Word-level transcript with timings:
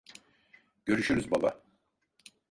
Görüşürüz 0.85 1.31
baba. 1.31 1.63